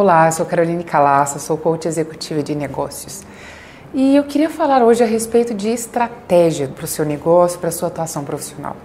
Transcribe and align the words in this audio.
Olá, 0.00 0.28
eu 0.28 0.32
sou 0.32 0.46
Caroline 0.46 0.84
Calassa, 0.84 1.40
sou 1.40 1.56
coach 1.56 1.88
executiva 1.88 2.40
de 2.40 2.54
negócios. 2.54 3.24
E 3.92 4.14
eu 4.14 4.22
queria 4.22 4.48
falar 4.48 4.80
hoje 4.80 5.02
a 5.02 5.06
respeito 5.08 5.52
de 5.52 5.70
estratégia 5.70 6.68
para 6.68 6.84
o 6.84 6.86
seu 6.86 7.04
negócio, 7.04 7.58
para 7.58 7.68
a 7.68 7.72
sua 7.72 7.88
atuação 7.88 8.22
profissional. 8.22 8.76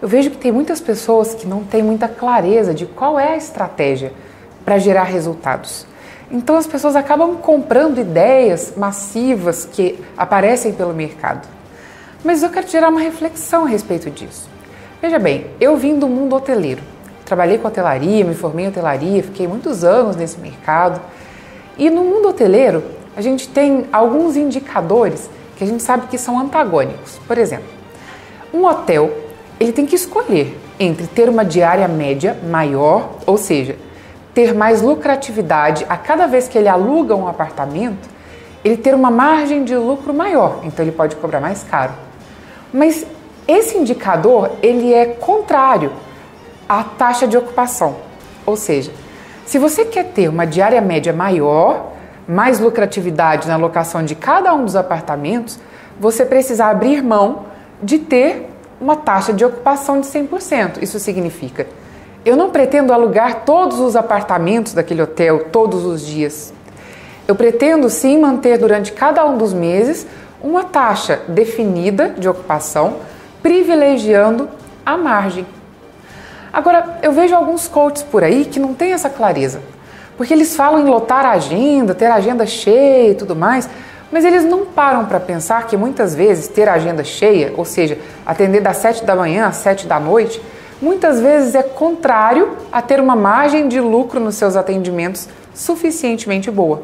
Eu 0.00 0.08
vejo 0.08 0.30
que 0.30 0.38
tem 0.38 0.50
muitas 0.50 0.80
pessoas 0.80 1.34
que 1.34 1.46
não 1.46 1.62
têm 1.62 1.82
muita 1.82 2.08
clareza 2.08 2.72
de 2.72 2.86
qual 2.86 3.20
é 3.20 3.34
a 3.34 3.36
estratégia 3.36 4.14
para 4.64 4.78
gerar 4.78 5.02
resultados. 5.02 5.86
Então 6.30 6.56
as 6.56 6.66
pessoas 6.66 6.96
acabam 6.96 7.36
comprando 7.36 8.00
ideias 8.00 8.72
massivas 8.74 9.66
que 9.66 10.02
aparecem 10.16 10.72
pelo 10.72 10.94
mercado. 10.94 11.46
Mas 12.24 12.42
eu 12.42 12.48
quero 12.48 12.66
gerar 12.66 12.88
uma 12.88 13.00
reflexão 13.00 13.66
a 13.66 13.68
respeito 13.68 14.10
disso. 14.10 14.48
Veja 15.02 15.18
bem, 15.18 15.48
eu 15.60 15.76
vim 15.76 15.98
do 15.98 16.08
mundo 16.08 16.34
hoteleiro. 16.34 16.80
Trabalhei 17.30 17.58
com 17.58 17.68
hotelaria, 17.68 18.24
me 18.24 18.34
formei 18.34 18.64
em 18.64 18.68
hotelaria, 18.70 19.22
fiquei 19.22 19.46
muitos 19.46 19.84
anos 19.84 20.16
nesse 20.16 20.40
mercado. 20.40 21.00
E 21.78 21.88
no 21.88 22.02
mundo 22.02 22.30
hoteleiro, 22.30 22.82
a 23.16 23.20
gente 23.20 23.46
tem 23.46 23.86
alguns 23.92 24.36
indicadores 24.36 25.30
que 25.56 25.62
a 25.62 25.66
gente 25.68 25.80
sabe 25.80 26.08
que 26.08 26.18
são 26.18 26.36
antagônicos. 26.40 27.20
Por 27.28 27.38
exemplo, 27.38 27.68
um 28.52 28.64
hotel, 28.64 29.12
ele 29.60 29.70
tem 29.70 29.86
que 29.86 29.94
escolher 29.94 30.58
entre 30.76 31.06
ter 31.06 31.28
uma 31.28 31.44
diária 31.44 31.86
média 31.86 32.36
maior, 32.50 33.10
ou 33.24 33.38
seja, 33.38 33.76
ter 34.34 34.52
mais 34.52 34.82
lucratividade 34.82 35.86
a 35.88 35.96
cada 35.96 36.26
vez 36.26 36.48
que 36.48 36.58
ele 36.58 36.66
aluga 36.66 37.14
um 37.14 37.28
apartamento, 37.28 38.08
ele 38.64 38.76
ter 38.76 38.92
uma 38.92 39.08
margem 39.08 39.62
de 39.62 39.76
lucro 39.76 40.12
maior, 40.12 40.62
então 40.64 40.84
ele 40.84 40.90
pode 40.90 41.14
cobrar 41.14 41.38
mais 41.38 41.62
caro. 41.62 41.92
Mas 42.72 43.06
esse 43.46 43.78
indicador 43.78 44.50
ele 44.60 44.92
é 44.92 45.06
contrário 45.06 45.92
à 46.70 46.84
taxa 46.84 47.26
de 47.26 47.36
ocupação. 47.36 47.96
Ou 48.46 48.54
seja, 48.56 48.92
se 49.44 49.58
você 49.58 49.84
quer 49.84 50.04
ter 50.04 50.28
uma 50.28 50.46
diária 50.46 50.80
média 50.80 51.12
maior, 51.12 51.94
mais 52.28 52.60
lucratividade 52.60 53.48
na 53.48 53.56
locação 53.56 54.04
de 54.04 54.14
cada 54.14 54.54
um 54.54 54.64
dos 54.64 54.76
apartamentos, 54.76 55.58
você 55.98 56.24
precisa 56.24 56.66
abrir 56.66 57.02
mão 57.02 57.46
de 57.82 57.98
ter 57.98 58.48
uma 58.80 58.94
taxa 58.94 59.32
de 59.32 59.44
ocupação 59.44 60.00
de 60.00 60.06
100%. 60.06 60.80
Isso 60.80 61.00
significa, 61.00 61.66
eu 62.24 62.36
não 62.36 62.50
pretendo 62.50 62.92
alugar 62.92 63.44
todos 63.44 63.80
os 63.80 63.96
apartamentos 63.96 64.72
daquele 64.72 65.02
hotel 65.02 65.46
todos 65.50 65.84
os 65.84 66.06
dias. 66.06 66.54
Eu 67.26 67.34
pretendo 67.34 67.90
sim 67.90 68.20
manter 68.20 68.58
durante 68.58 68.92
cada 68.92 69.26
um 69.26 69.36
dos 69.36 69.52
meses 69.52 70.06
uma 70.40 70.62
taxa 70.62 71.20
definida 71.26 72.10
de 72.10 72.28
ocupação 72.28 72.98
privilegiando 73.42 74.48
a 74.86 74.96
margem. 74.96 75.44
Agora, 76.52 76.98
eu 77.02 77.12
vejo 77.12 77.34
alguns 77.34 77.68
coaches 77.68 78.02
por 78.02 78.24
aí 78.24 78.44
que 78.44 78.58
não 78.58 78.74
têm 78.74 78.92
essa 78.92 79.08
clareza, 79.08 79.60
porque 80.16 80.34
eles 80.34 80.56
falam 80.56 80.80
em 80.80 80.90
lotar 80.90 81.24
a 81.24 81.32
agenda, 81.32 81.94
ter 81.94 82.06
a 82.06 82.16
agenda 82.16 82.44
cheia 82.44 83.12
e 83.12 83.14
tudo 83.14 83.36
mais, 83.36 83.68
mas 84.10 84.24
eles 84.24 84.44
não 84.44 84.66
param 84.66 85.04
para 85.04 85.20
pensar 85.20 85.66
que 85.68 85.76
muitas 85.76 86.14
vezes 86.14 86.48
ter 86.48 86.68
a 86.68 86.74
agenda 86.74 87.04
cheia, 87.04 87.54
ou 87.56 87.64
seja, 87.64 87.96
atender 88.26 88.60
das 88.60 88.78
7 88.78 89.04
da 89.04 89.14
manhã 89.14 89.46
às 89.46 89.56
7 89.56 89.86
da 89.86 90.00
noite, 90.00 90.42
muitas 90.82 91.20
vezes 91.20 91.54
é 91.54 91.62
contrário 91.62 92.56
a 92.72 92.82
ter 92.82 93.00
uma 93.00 93.14
margem 93.14 93.68
de 93.68 93.80
lucro 93.80 94.18
nos 94.18 94.34
seus 94.34 94.56
atendimentos 94.56 95.28
suficientemente 95.54 96.50
boa. 96.50 96.82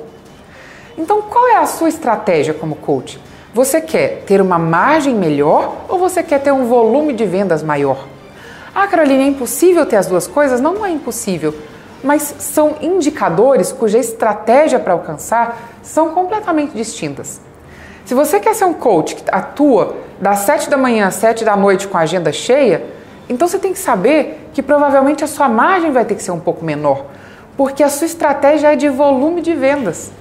Então, 0.96 1.22
qual 1.22 1.48
é 1.48 1.56
a 1.56 1.66
sua 1.66 1.88
estratégia 1.88 2.54
como 2.54 2.76
coach? 2.76 3.20
Você 3.52 3.80
quer 3.80 4.22
ter 4.26 4.40
uma 4.40 4.58
margem 4.58 5.14
melhor 5.14 5.86
ou 5.88 5.98
você 5.98 6.22
quer 6.22 6.40
ter 6.40 6.52
um 6.52 6.66
volume 6.66 7.12
de 7.12 7.24
vendas 7.24 7.62
maior? 7.62 8.06
Ah, 8.78 8.86
Carolina, 8.86 9.22
é 9.22 9.26
impossível 9.26 9.86
ter 9.86 9.96
as 9.96 10.06
duas 10.06 10.26
coisas? 10.26 10.60
Não, 10.60 10.74
não 10.74 10.84
é 10.84 10.90
impossível, 10.90 11.54
mas 12.04 12.34
são 12.38 12.76
indicadores 12.82 13.72
cuja 13.72 13.96
estratégia 13.96 14.78
para 14.78 14.92
alcançar 14.92 15.78
são 15.82 16.10
completamente 16.10 16.76
distintas. 16.76 17.40
Se 18.04 18.12
você 18.12 18.38
quer 18.38 18.54
ser 18.54 18.66
um 18.66 18.74
coach 18.74 19.16
que 19.16 19.22
atua 19.32 19.96
das 20.20 20.40
7 20.40 20.68
da 20.68 20.76
manhã 20.76 21.06
às 21.06 21.14
7 21.14 21.42
da 21.42 21.56
noite 21.56 21.88
com 21.88 21.96
a 21.96 22.02
agenda 22.02 22.30
cheia, 22.30 22.84
então 23.30 23.48
você 23.48 23.58
tem 23.58 23.72
que 23.72 23.78
saber 23.78 24.50
que 24.52 24.62
provavelmente 24.62 25.24
a 25.24 25.26
sua 25.26 25.48
margem 25.48 25.90
vai 25.90 26.04
ter 26.04 26.14
que 26.14 26.22
ser 26.22 26.32
um 26.32 26.40
pouco 26.40 26.62
menor, 26.62 27.06
porque 27.56 27.82
a 27.82 27.88
sua 27.88 28.04
estratégia 28.04 28.74
é 28.74 28.76
de 28.76 28.90
volume 28.90 29.40
de 29.40 29.54
vendas. 29.54 30.12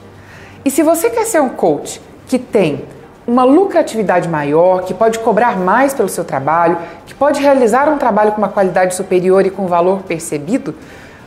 E 0.63 0.71
se 0.71 0.81
você 0.81 1.09
quer 1.09 1.25
ser 1.25 1.41
um 1.41 1.49
coach 1.49 2.01
que 2.25 2.39
tem 2.39 2.85
uma 3.27 3.43
lucratividade 3.43 4.29
maior, 4.29 4.83
que 4.83 4.93
pode 4.93 5.19
cobrar 5.19 5.57
mais 5.57 5.93
pelo 5.93 6.07
seu 6.09 6.23
trabalho, 6.23 6.77
que 7.05 7.13
pode 7.13 7.41
realizar 7.41 7.89
um 7.89 7.97
trabalho 7.97 8.31
com 8.31 8.37
uma 8.37 8.49
qualidade 8.49 8.95
superior 8.95 9.45
e 9.45 9.49
com 9.49 9.67
valor 9.67 10.03
percebido, 10.03 10.75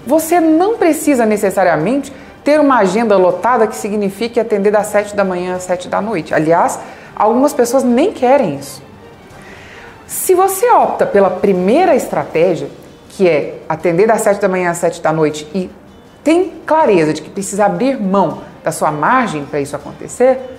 você 0.07 0.41
não 0.41 0.77
precisa 0.77 1.27
necessariamente 1.27 2.13
ter 2.45 2.61
uma 2.61 2.79
agenda 2.79 3.17
lotada 3.17 3.67
que 3.67 3.77
signifique 3.77 4.39
atender 4.39 4.71
das 4.71 4.87
7 4.87 5.15
da 5.15 5.25
manhã 5.25 5.57
às 5.57 5.65
7 5.65 5.89
da 5.89 6.01
noite. 6.01 6.33
Aliás, 6.33 6.79
algumas 7.15 7.53
pessoas 7.53 7.83
nem 7.83 8.13
querem 8.13 8.57
isso. 8.57 8.83
Se 10.07 10.35
você 10.35 10.71
opta 10.71 11.05
pela 11.05 11.29
primeira 11.29 11.95
estratégia, 11.95 12.69
que 13.11 13.29
é 13.29 13.59
atender 13.69 14.07
das 14.07 14.23
7 14.23 14.41
da 14.41 14.49
manhã 14.49 14.71
às 14.71 14.79
7 14.79 15.03
da 15.03 15.13
noite 15.13 15.47
e 15.53 15.69
tem 16.23 16.53
clareza 16.65 17.13
de 17.13 17.21
que 17.21 17.29
precisa 17.29 17.67
abrir 17.67 18.01
mão 18.01 18.41
da 18.63 18.71
sua 18.71 18.93
margem 18.93 19.45
para 19.45 19.61
isso 19.61 19.75
acontecer, 19.75 20.58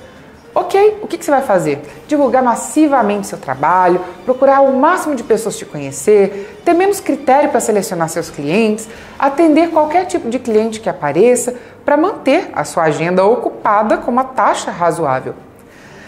Ok, 0.54 0.98
o 1.04 1.08
que, 1.08 1.24
você 1.24 1.30
vai 1.30 1.44
fazer? 1.44 1.80
Divulgar 2.08 2.42
massivamente 2.42 3.28
seu 3.28 3.38
trabalho, 3.38 4.02
procurar 4.26 4.62
o 4.62 4.76
máximo 4.76 5.14
de 5.14 5.24
pessoas 5.24 5.56
te 5.56 5.66
conhecer, 5.66 6.60
ter 6.66 6.74
menos 6.74 7.00
critério 7.00 7.50
para 7.50 7.60
selecionar 7.60 8.10
seus 8.10 8.32
clientes, 8.32 8.90
atender 9.18 9.70
qualquer 9.70 10.06
tipo 10.06 10.28
de 10.28 10.40
cliente 10.40 10.80
que 10.80 10.90
apareça, 10.90 11.56
para 11.86 11.96
manter 11.96 12.50
a 12.54 12.64
sua 12.64 12.84
agenda 12.84 13.24
ocupada 13.24 13.98
com 13.98 14.10
uma 14.10 14.24
taxa 14.24 14.72
razoável. 14.72 15.36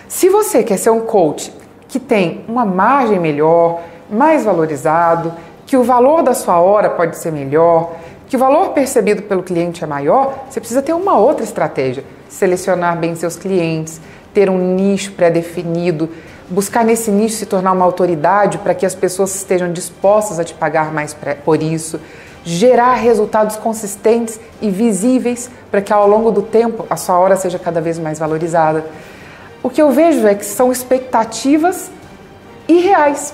Se 0.07 0.27
você 0.27 0.63
quer 0.63 0.77
ser 0.77 0.89
um 0.89 1.01
coach 1.01 1.53
que 1.87 1.99
tem 1.99 2.43
uma 2.47 2.65
margem 2.65 3.19
melhor, 3.19 3.81
mais 4.09 4.43
valorizado, 4.43 5.33
que 5.65 5.77
o 5.77 5.83
valor 5.83 6.23
da 6.23 6.33
sua 6.33 6.59
hora 6.59 6.89
pode 6.89 7.15
ser 7.17 7.31
melhor, 7.31 7.93
que 8.27 8.35
o 8.35 8.39
valor 8.39 8.69
percebido 8.69 9.23
pelo 9.23 9.43
cliente 9.43 9.83
é 9.83 9.87
maior, 9.87 10.45
você 10.49 10.59
precisa 10.59 10.81
ter 10.81 10.93
uma 10.93 11.17
outra 11.17 11.43
estratégia. 11.43 12.03
Selecionar 12.29 12.97
bem 12.97 13.13
seus 13.15 13.35
clientes, 13.35 13.99
ter 14.33 14.49
um 14.49 14.75
nicho 14.75 15.11
pré-definido, 15.13 16.09
buscar 16.49 16.83
nesse 16.83 17.11
nicho 17.11 17.35
se 17.35 17.45
tornar 17.45 17.71
uma 17.71 17.85
autoridade 17.85 18.57
para 18.57 18.73
que 18.73 18.85
as 18.85 18.95
pessoas 18.95 19.33
estejam 19.35 19.71
dispostas 19.71 20.39
a 20.39 20.43
te 20.43 20.53
pagar 20.53 20.93
mais 20.93 21.15
por 21.45 21.61
isso, 21.61 21.99
gerar 22.43 22.95
resultados 22.95 23.55
consistentes 23.55 24.39
e 24.61 24.69
visíveis 24.69 25.49
para 25.69 25.81
que 25.81 25.93
ao 25.93 26.07
longo 26.07 26.31
do 26.31 26.41
tempo 26.41 26.85
a 26.89 26.95
sua 26.95 27.17
hora 27.19 27.35
seja 27.35 27.59
cada 27.59 27.79
vez 27.79 27.99
mais 27.99 28.19
valorizada. 28.19 28.85
O 29.63 29.69
que 29.69 29.81
eu 29.81 29.91
vejo 29.91 30.25
é 30.25 30.33
que 30.33 30.45
são 30.45 30.71
expectativas 30.71 31.91
irreais. 32.67 33.33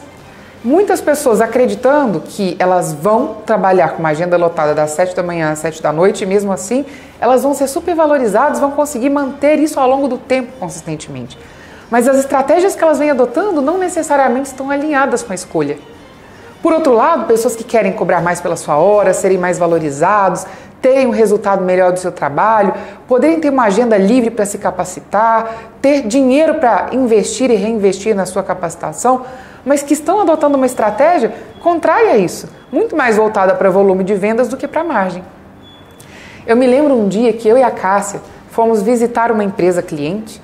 Muitas 0.68 1.00
pessoas 1.00 1.40
acreditando 1.40 2.20
que 2.20 2.58
elas 2.60 2.92
vão 2.92 3.38
trabalhar 3.46 3.92
com 3.92 4.00
uma 4.00 4.10
agenda 4.10 4.36
lotada 4.36 4.76
das 4.76 4.92
7 4.92 5.16
da 5.16 5.24
manhã 5.24 5.50
às 5.50 5.60
7 5.60 5.82
da 5.82 5.94
noite 5.94 6.26
e 6.26 6.28
mesmo 6.28 6.52
assim 6.52 6.86
elas 7.22 7.44
vão 7.44 7.54
ser 7.54 7.70
supervalorizadas, 7.70 8.60
vão 8.60 8.72
conseguir 8.72 9.10
manter 9.10 9.60
isso 9.60 9.80
ao 9.80 9.90
longo 9.90 10.10
do 10.10 10.18
tempo 10.18 10.52
consistentemente. 10.60 11.40
Mas 11.90 12.06
as 12.06 12.18
estratégias 12.18 12.76
que 12.76 12.84
elas 12.84 13.00
vêm 13.00 13.12
adotando 13.12 13.62
não 13.62 13.78
necessariamente 13.78 14.50
estão 14.50 14.70
alinhadas 14.70 15.24
com 15.24 15.32
a 15.32 15.36
escolha. 15.36 15.78
Por 16.68 16.74
outro 16.74 16.92
lado, 16.92 17.28
pessoas 17.28 17.56
que 17.56 17.64
querem 17.64 17.94
cobrar 17.94 18.22
mais 18.22 18.42
pela 18.42 18.58
sua 18.58 18.76
hora, 18.76 19.14
serem 19.14 19.38
mais 19.38 19.58
valorizados, 19.58 20.46
terem 20.82 21.08
um 21.08 21.12
resultado 21.12 21.64
melhor 21.64 21.94
do 21.94 22.00
seu 22.00 22.12
trabalho, 22.12 22.74
poderem 23.08 23.40
ter 23.40 23.50
uma 23.52 23.64
agenda 23.64 23.98
livre 23.98 24.30
para 24.30 24.46
se 24.46 24.58
capacitar, 24.58 25.50
ter 25.82 26.02
dinheiro 26.02 26.56
para 26.56 26.90
investir 26.92 27.50
e 27.52 27.56
reinvestir 27.56 28.14
na 28.14 28.26
sua 28.26 28.44
capacitação, 28.44 29.26
mas 29.66 29.82
que 29.82 29.94
estão 29.94 30.20
adotando 30.20 30.58
uma 30.58 30.66
estratégia 30.66 31.34
contrária 31.64 32.12
a 32.12 32.18
isso, 32.18 32.50
muito 32.70 32.98
mais 32.98 33.16
voltada 33.16 33.56
para 33.56 33.70
volume 33.70 34.04
de 34.04 34.16
vendas 34.16 34.50
do 34.50 34.58
que 34.58 34.68
para 34.68 34.84
margem. 34.84 35.24
Eu 36.46 36.58
me 36.58 36.68
lembro 36.68 36.94
um 36.96 37.08
dia 37.08 37.32
que 37.32 37.48
eu 37.48 37.58
e 37.58 37.64
a 37.64 37.72
Cássia 37.72 38.20
fomos 38.52 38.82
visitar 38.82 39.32
uma 39.32 39.46
empresa 39.46 39.82
cliente 39.82 40.42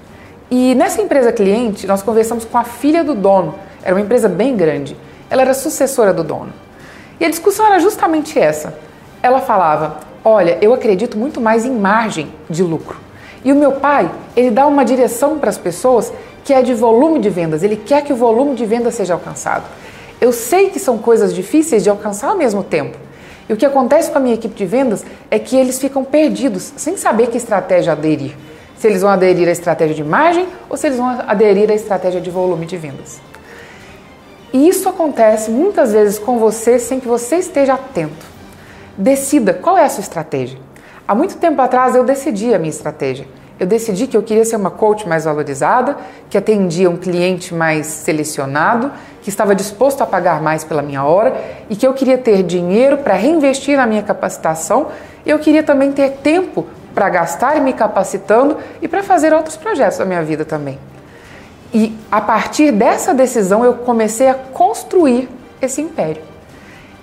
e 0.49 0.73
nessa 0.73 1.01
empresa 1.01 1.33
cliente 1.33 1.85
nós 1.85 2.01
conversamos 2.01 2.45
com 2.45 2.57
a 2.57 2.63
filha 2.63 3.03
do 3.03 3.13
dono, 3.13 3.55
era 3.83 3.93
uma 3.93 4.01
empresa 4.01 4.29
bem 4.29 4.55
grande, 4.55 4.95
ela 5.29 5.41
era 5.41 5.53
sucessora 5.53 6.13
do 6.13 6.23
dono. 6.23 6.53
E 7.19 7.25
a 7.25 7.29
discussão 7.29 7.65
era 7.65 7.79
justamente 7.79 8.39
essa. 8.39 8.77
Ela 9.21 9.39
falava: 9.39 9.97
Olha, 10.23 10.57
eu 10.61 10.73
acredito 10.73 11.17
muito 11.17 11.41
mais 11.41 11.65
em 11.65 11.71
margem 11.71 12.31
de 12.49 12.63
lucro. 12.63 12.97
E 13.43 13.51
o 13.51 13.55
meu 13.55 13.73
pai, 13.73 14.09
ele 14.35 14.51
dá 14.51 14.65
uma 14.65 14.85
direção 14.85 15.37
para 15.37 15.49
as 15.49 15.57
pessoas 15.57 16.13
que 16.43 16.53
é 16.53 16.61
de 16.61 16.73
volume 16.73 17.19
de 17.19 17.29
vendas, 17.29 17.63
ele 17.63 17.77
quer 17.77 18.03
que 18.03 18.11
o 18.11 18.15
volume 18.15 18.55
de 18.55 18.65
vendas 18.65 18.95
seja 18.95 19.13
alcançado. 19.13 19.63
Eu 20.19 20.31
sei 20.31 20.69
que 20.69 20.79
são 20.79 20.97
coisas 20.97 21.33
difíceis 21.33 21.83
de 21.83 21.89
alcançar 21.89 22.29
ao 22.29 22.37
mesmo 22.37 22.63
tempo. 22.63 22.97
E 23.47 23.53
o 23.53 23.57
que 23.57 23.65
acontece 23.65 24.09
com 24.09 24.17
a 24.17 24.21
minha 24.21 24.35
equipe 24.35 24.55
de 24.55 24.65
vendas 24.65 25.03
é 25.29 25.37
que 25.37 25.55
eles 25.55 25.79
ficam 25.79 26.03
perdidos, 26.03 26.73
sem 26.77 26.95
saber 26.95 27.27
que 27.27 27.37
estratégia 27.37 27.91
aderir. 27.91 28.35
Se 28.77 28.87
eles 28.87 29.01
vão 29.01 29.11
aderir 29.11 29.47
à 29.47 29.51
estratégia 29.51 29.95
de 29.95 30.03
margem 30.03 30.47
ou 30.69 30.77
se 30.77 30.87
eles 30.87 30.97
vão 30.97 31.07
aderir 31.27 31.69
à 31.69 31.73
estratégia 31.73 32.21
de 32.21 32.29
volume 32.29 32.65
de 32.65 32.77
vendas. 32.77 33.21
E 34.53 34.69
isso 34.69 34.87
acontece 34.87 35.49
muitas 35.49 35.93
vezes 35.93 36.19
com 36.19 36.37
você 36.37 36.77
sem 36.77 36.99
que 36.99 37.07
você 37.07 37.37
esteja 37.37 37.73
atento. 37.73 38.23
Decida 38.95 39.51
qual 39.51 39.75
é 39.75 39.83
a 39.83 39.89
sua 39.89 40.01
estratégia. 40.01 40.59
Há 41.07 41.15
muito 41.15 41.37
tempo 41.37 41.59
atrás 41.59 41.95
eu 41.95 42.03
decidi 42.03 42.53
a 42.53 42.59
minha 42.59 42.69
estratégia. 42.69 43.25
Eu 43.59 43.65
decidi 43.65 44.05
que 44.05 44.15
eu 44.15 44.21
queria 44.21 44.45
ser 44.45 44.55
uma 44.55 44.69
coach 44.69 45.07
mais 45.07 45.25
valorizada, 45.25 45.97
que 46.29 46.37
atendia 46.37 46.87
um 46.87 46.97
cliente 46.97 47.51
mais 47.53 47.87
selecionado, 47.87 48.91
que 49.23 49.29
estava 49.29 49.55
disposto 49.55 50.01
a 50.01 50.05
pagar 50.05 50.39
mais 50.39 50.63
pela 50.63 50.83
minha 50.83 51.03
hora 51.03 51.35
e 51.67 51.75
que 51.75 51.87
eu 51.87 51.93
queria 51.93 52.17
ter 52.17 52.43
dinheiro 52.43 52.97
para 52.97 53.15
reinvestir 53.15 53.75
na 53.75 53.87
minha 53.87 54.03
capacitação 54.03 54.87
e 55.25 55.31
eu 55.31 55.39
queria 55.39 55.63
também 55.63 55.91
ter 55.91 56.11
tempo 56.17 56.67
para 56.93 57.09
gastar 57.09 57.59
me 57.59 57.73
capacitando 57.73 58.57
e 58.81 58.87
para 58.87 59.01
fazer 59.01 59.33
outros 59.33 59.57
projetos 59.57 59.97
da 59.97 60.05
minha 60.05 60.21
vida 60.21 60.45
também. 60.45 60.77
E 61.73 61.97
a 62.11 62.21
partir 62.21 62.71
dessa 62.71 63.13
decisão 63.13 63.63
eu 63.65 63.73
comecei 63.73 64.27
a 64.27 64.35
construir 64.35 65.27
esse 65.61 65.81
império. 65.81 66.21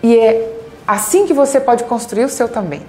E 0.03 0.17
é 0.17 0.53
assim 0.87 1.27
que 1.27 1.33
você 1.33 1.59
pode 1.59 1.85
construir 1.85 2.25
o 2.25 2.29
seu 2.29 2.49
também 2.49 2.83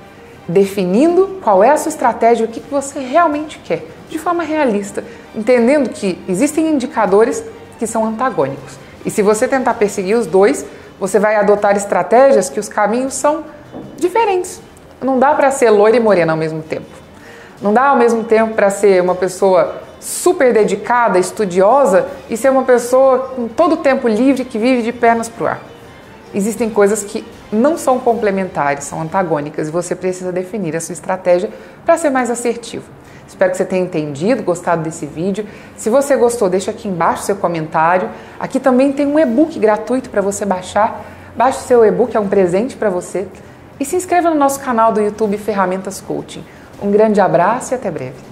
definindo 0.48 1.40
qual 1.42 1.64
é 1.64 1.70
a 1.70 1.78
sua 1.78 1.90
estratégia, 1.90 2.46
o 2.46 2.50
que 2.50 2.60
você 2.60 3.00
realmente 3.00 3.60
quer, 3.60 3.86
de 4.10 4.20
forma 4.20 4.44
realista, 4.44 5.04
entendendo 5.36 5.90
que 5.90 6.20
existem 6.28 6.68
indicadores 6.70 7.44
que 7.80 7.88
são 7.88 8.06
antagônicos. 8.06 8.78
E 9.06 9.10
se 9.10 9.22
você 9.22 9.48
tentar 9.48 9.76
perseguir 9.76 10.18
os 10.18 10.28
dois, 10.28 10.66
você 11.00 11.20
vai 11.20 11.36
adotar 11.36 11.76
estratégias 11.76 12.50
que 12.50 12.60
os 12.60 12.68
caminhos 12.68 13.14
são 13.14 13.46
diferentes. 13.98 14.62
Não 15.02 15.18
dá 15.18 15.34
para 15.34 15.50
ser 15.50 15.70
loira 15.70 15.98
e 15.98 16.00
morena 16.00 16.34
ao 16.34 16.38
mesmo 16.38 16.62
tempo. 16.62 16.90
Não 17.62 17.74
dá 17.74 17.88
ao 17.88 17.96
mesmo 17.96 18.24
tempo 18.24 18.54
para 18.54 18.70
ser 18.70 19.02
uma 19.02 19.16
pessoa 19.16 19.82
super 20.02 20.52
dedicada, 20.52 21.20
estudiosa 21.20 22.08
e 22.30 22.36
ser 22.36 22.50
uma 22.50 22.64
pessoa 22.64 23.20
com 23.36 23.48
todo 23.48 23.74
o 23.74 23.78
tempo 23.78 24.08
livre 24.08 24.44
que 24.44 24.58
vive 24.58 24.82
de 24.82 24.92
pernas 24.92 25.30
para 25.30 25.44
o 25.44 25.48
ar. 25.48 25.60
Existem 26.34 26.70
coisas 26.70 27.04
que 27.04 27.24
não 27.52 27.78
são 27.78 28.00
complementares, 28.00 28.86
são 28.86 29.02
antagônicas 29.02 29.68
e 29.68 29.72
você 29.72 29.96
precisa 29.96 30.32
definir 30.32 30.76
a 30.76 30.82
sua 30.82 30.94
estratégia 30.94 31.50
para 31.86 31.98
ser 31.98 32.10
mais 32.10 32.32
assertivo. 32.32 32.86
Espero 33.28 33.52
que 33.52 33.58
você 33.58 33.66
tenha 33.66 33.84
entendido, 33.84 34.42
gostado 34.42 34.82
desse 34.82 35.06
vídeo. 35.06 35.46
Se 35.78 35.90
você 35.90 36.16
gostou, 36.16 36.50
deixa 36.50 36.72
aqui 36.72 36.88
embaixo 36.88 37.24
seu 37.24 37.36
comentário. 37.36 38.10
Aqui 38.40 38.60
também 38.60 38.92
tem 38.92 39.06
um 39.06 39.20
e-book 39.20 39.58
gratuito 39.60 40.10
para 40.10 40.22
você 40.22 40.46
baixar. 40.46 41.06
Baixe 41.36 41.60
seu 41.60 41.86
e-book, 41.86 42.16
é 42.16 42.20
um 42.20 42.28
presente 42.28 42.76
para 42.76 42.90
você. 42.90 43.28
E 43.80 43.86
se 43.86 43.96
inscreva 43.96 44.30
no 44.30 44.36
nosso 44.36 44.60
canal 44.60 44.92
do 44.92 45.00
YouTube 45.00 45.38
Ferramentas 45.38 46.02
Coaching. 46.02 46.44
Um 46.82 46.92
grande 46.92 47.22
abraço 47.22 47.74
e 47.74 47.76
até 47.76 47.90
breve. 47.90 48.31